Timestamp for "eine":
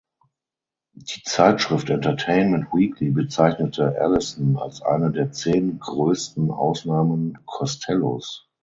4.81-5.11